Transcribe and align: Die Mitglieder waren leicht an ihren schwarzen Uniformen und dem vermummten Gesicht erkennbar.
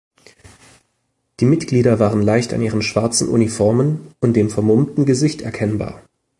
Die 1.39 1.45
Mitglieder 1.45 1.99
waren 1.99 2.23
leicht 2.23 2.55
an 2.55 2.63
ihren 2.63 2.81
schwarzen 2.81 3.29
Uniformen 3.29 4.11
und 4.19 4.33
dem 4.33 4.49
vermummten 4.49 5.05
Gesicht 5.05 5.43
erkennbar. 5.43 6.01